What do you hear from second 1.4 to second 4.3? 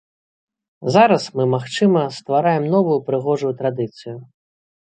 магчыма, ствараем новую прыгожую традыцыю.